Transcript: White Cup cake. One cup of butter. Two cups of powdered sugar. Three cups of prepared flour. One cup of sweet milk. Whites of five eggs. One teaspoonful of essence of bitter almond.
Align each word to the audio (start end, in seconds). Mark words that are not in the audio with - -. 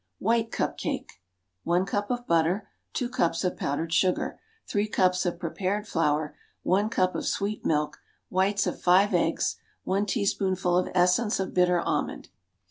White 0.17 0.51
Cup 0.51 0.79
cake. 0.79 1.21
One 1.63 1.85
cup 1.85 2.09
of 2.09 2.25
butter. 2.25 2.67
Two 2.91 3.07
cups 3.07 3.43
of 3.43 3.55
powdered 3.55 3.93
sugar. 3.93 4.39
Three 4.67 4.87
cups 4.87 5.27
of 5.27 5.37
prepared 5.37 5.87
flour. 5.87 6.35
One 6.63 6.89
cup 6.89 7.13
of 7.13 7.27
sweet 7.27 7.63
milk. 7.63 7.99
Whites 8.27 8.65
of 8.65 8.81
five 8.81 9.13
eggs. 9.13 9.57
One 9.83 10.07
teaspoonful 10.07 10.75
of 10.75 10.89
essence 10.95 11.39
of 11.39 11.53
bitter 11.53 11.79
almond. 11.79 12.29